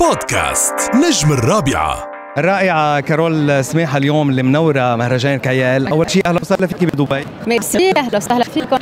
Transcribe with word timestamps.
بودكاست 0.00 0.74
نجم 0.94 1.32
الرابعة. 1.32 2.08
الرائعة 2.38 3.00
كارول 3.00 3.64
سماحة 3.64 3.98
اليوم 3.98 4.30
اللي 4.30 4.42
منورة 4.42 4.96
مهرجان 4.96 5.38
كيال 5.38 5.88
أول 5.88 6.10
شيء 6.10 6.22
أهلا 6.26 6.40
وسهلا 6.40 6.66
فيكي 6.66 6.86
بدبي. 6.86 7.24
ميرسي 7.46 7.92
أهلا 7.96 8.16
وسهلا 8.16 8.44
فيكم. 8.44 8.76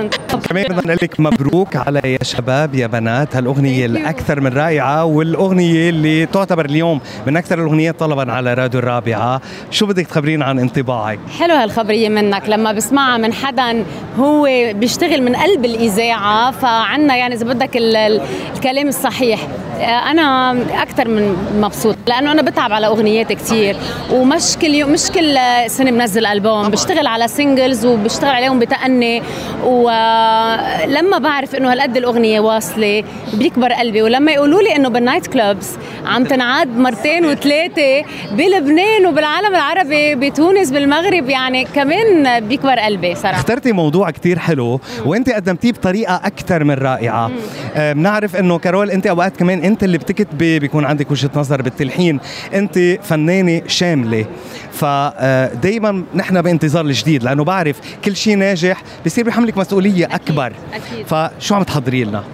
كمان 0.49 0.65
بدنا 0.65 0.81
نقول 0.83 0.99
لك 1.03 1.21
مبروك 1.21 1.77
على 1.77 2.01
يا 2.05 2.25
شباب 2.25 2.75
يا 2.75 2.87
بنات. 2.87 3.37
هالأغنية 3.37 3.87
الأكثر 3.87 4.41
من 4.41 4.53
رائعة 4.53 5.05
والأغنية 5.05 5.91
اللي 5.91 6.27
تعتبر 6.27 6.65
اليوم 6.65 7.01
من 7.27 7.37
أكثر 7.37 7.59
الأغنيات 7.59 8.01
طلبا 8.01 8.33
على 8.33 8.55
راديو 8.55 8.81
الرابعة. 8.81 9.41
شو 9.71 9.87
بدك 9.87 10.07
تخبرينا 10.07 10.45
عن 10.45 10.59
انطباعك؟ 10.59 11.19
حلو 11.39 11.55
هالخبرية 11.55 12.09
منك. 12.09 12.43
لما 12.49 12.73
بسمعها 12.73 13.19
من 13.19 13.33
حدا 13.33 13.85
هو 14.19 14.43
بيشتغل 14.75 15.23
من 15.23 15.37
قلب 15.37 15.65
الإذاعة 15.65 16.51
فعنا 16.51 17.17
يعني 17.17 17.35
إذا 17.35 17.45
بدك 17.47 17.77
ال- 17.77 17.97
ال- 17.97 18.21
الكلام 18.55 18.89
الصحيح. 18.89 19.41
أنا 19.81 20.53
أكثر 20.83 21.09
من 21.09 21.37
مبسوط 21.61 21.97
لأنه 22.07 22.33
أنا 22.33 22.43
بتعب 22.43 22.73
على 22.73 22.87
أغنيات 22.87 23.33
كتير. 23.33 23.77
ومش 24.13 24.57
كل 24.63 24.75
يوم 24.75 24.91
مش 24.91 25.11
كل 25.11 25.39
سنة 25.67 25.91
بنزل 25.91 26.27
ألبوم 26.27 26.69
بشتغل 26.69 27.07
على 27.07 27.29
singles 27.29 27.87
وبشتغل 27.87 28.31
عليهم 28.31 28.59
بتأني. 28.59 29.23
ولما 29.65 31.19
بعرف 31.19 31.55
إنه 31.55 31.73
هالقد 31.73 31.97
الأغنية 31.97 32.41
واصلة 32.41 33.05
بيكبر 33.35 33.73
قلبي. 33.73 34.03
ولما 34.03 34.33
يقولوا 34.33 34.63
لي 34.63 34.77
إنه 34.77 34.89
بال 34.89 35.00
night 35.00 35.27
clubs 35.27 35.71
عم 36.07 36.25
تنعاد 36.25 36.79
مرتين 36.79 37.27
وثلاثة 37.27 38.05
بلبنان 38.33 39.07
وبالعالم 39.07 39.55
العربي 39.55 40.15
بتونس 40.15 40.71
بالمغرب 40.71 41.29
يعني 41.29 41.65
كمان 41.65 42.41
بيكبر 42.41 42.79
قلبي 42.79 43.15
صراحة. 43.15 43.37
اخترتي 43.37 43.73
موضوع 43.73 44.11
كتير 44.11 44.39
حلو 44.39 44.81
وانت 45.05 45.31
قدمتيه 45.31 45.73
بطريقة 45.73 46.15
أكثر 46.15 46.65
من 46.65 46.75
رائعة. 46.75 47.31
آه، 47.77 47.93
بنعرف 47.93 48.37
إنه 48.37 48.59
كارول 48.59 48.91
انت 48.91 49.07
أوقات 49.07 49.37
كمان 49.37 49.65
انت 49.67 49.85
اللي 49.85 49.99
بتكتبي 49.99 50.59
بيكون 50.59 50.85
عندك 50.85 51.11
وجهة 51.11 51.31
نظر 51.35 51.63
بالتلحين. 51.63 52.21
انت 52.55 52.79
فنانة 53.03 53.63
شاملة. 53.67 54.27
فدائما 54.73 56.05
نحن 56.15 56.43
بانتظار 56.43 56.85
الجديد 56.85 57.23
لأنه 57.23 57.45
بعرف 57.45 57.81
كل 58.05 58.17
شيء 58.17 58.37
ناجح 58.37 58.83
بصير 59.07 59.25
بيحملك 59.25 59.59
مسؤولية 59.59 60.07
أكبر. 60.07 60.53
أكيد. 60.75 61.07
فشو 61.07 61.55
عم 61.55 61.63
تحضري 61.63 62.05
لنا؟ 62.05 62.25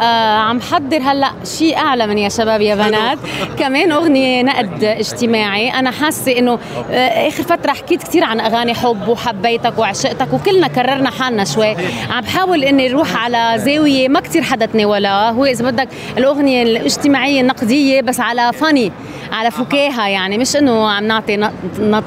آه 0.00 0.38
عم 0.38 0.60
حضر 0.60 0.98
هلأ 1.02 1.30
شيء 1.58 1.76
أعلى 1.76 2.06
من 2.06 2.18
يا 2.18 2.28
شباب 2.28 2.60
يا 2.60 2.74
بنات. 2.74 3.18
كمان 3.58 3.92
أغنية 3.92 4.42
نقد 4.42 4.84
اجتماعي. 4.84 5.70
أنا 5.70 5.90
حاسة 5.90 6.38
إنه 6.38 6.58
آه 6.90 7.28
آخر 7.28 7.42
فترة 7.42 7.72
حكيت 7.72 8.02
كثير 8.02 8.24
عن 8.24 8.40
أغاني 8.40 8.74
حب 8.74 9.08
وحبيتك 9.08 9.78
وعشقتك 9.78 10.32
وكلنا 10.32 10.68
كررنا 10.68 11.10
حالنا 11.10 11.44
شوي. 11.44 11.76
عم 12.10 12.20
بحاول 12.20 12.64
إني 12.64 12.90
أروح 12.90 13.24
على 13.24 13.52
زاوية 13.56 14.08
ما 14.08 14.20
كثير 14.20 14.42
حدا 14.42 14.66
تناولها 14.66 15.30
هو 15.30 15.44
إذا 15.44 15.70
بدك 15.70 15.88
الأغنية 16.18 16.62
الاجتماعية 16.62 17.40
النقدية 17.40 18.00
بس 18.00 18.20
على 18.20 18.52
فاني 18.52 18.92
على 19.32 19.50
فكاهة 19.50 20.08
يعني. 20.08 20.38
مش 20.38 20.56
إنه 20.56 20.90
عم 20.90 21.04
نعطي 21.04 21.50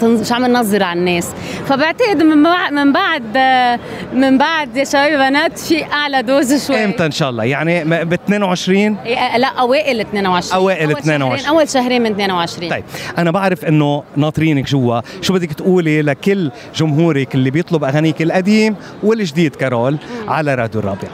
مش 0.04 0.32
عم 0.32 0.46
ننظر 0.46 0.84
على 0.84 1.00
الناس. 1.00 1.28
فبعتقد 1.68 2.24
من 2.24 2.44
بعد 2.44 2.74
من 2.74 2.94
بعد 2.94 3.24
آه، 3.38 3.80
من 4.14 4.38
بعد 4.38 4.78
يا 4.78 4.84
شباب 4.84 5.12
يا 5.12 5.30
بنات 5.30 5.60
في 5.60 5.84
أعلى 5.84 6.22
دوز 6.22 6.68
شوي. 6.68 6.86
إمتى 6.86 7.06
إن 7.06 7.12
شاء 7.12 7.30
الله؟ 7.30 7.44
يعني 7.44 7.75
ب 7.84 8.14
22 8.14 8.98
إيه، 9.06 9.38
لا 9.38 9.48
أوائل 9.48 10.00
22 10.00 10.62
أوائل 10.62 10.90
أول 10.90 10.98
22. 11.00 11.38
شهرين 11.38 11.50
أول 11.50 11.70
شهرين 11.70 12.02
من 12.02 12.12
22 12.12 12.70
طيب 12.70 12.84
أنا 13.18 13.32
بعرف 13.32 13.66
إنه 13.66 14.04
ناطرينك 14.16 14.66
جوا. 14.70 15.02
شو 15.22 15.34
بدك 15.34 15.54
تقولي 15.54 16.02
لكل 16.02 16.52
جمهورك 16.76 17.36
اللي 17.36 17.52
بيطلب 17.52 17.84
أغانيك 17.84 18.22
القديم 18.22 18.76
والجديد 19.04 19.56
كارول 19.56 19.98
على 20.28 20.56
راديو 20.56 20.80
الرابعة؟ 20.82 21.10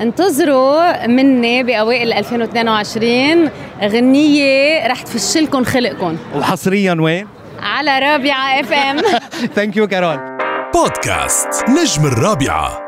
انتظروا 0.00 1.06
مني 1.06 1.62
بأوائل 1.62 2.12
2022 2.12 3.50
غنية 3.82 4.86
رح 4.86 5.02
تفش 5.02 5.37
لكم 5.37 5.64
خلقكم 5.64 6.16
وحصريا 6.36 6.96
وين؟ 7.00 7.26
على 7.62 7.98
رابعة 7.98 8.60
FM 8.60 8.96
thank 9.54 9.76
you 9.76 9.86
كارول 9.86 10.18
بودكاست 10.74 11.64
نجم 11.68 12.06
الرابعة. 12.06 12.83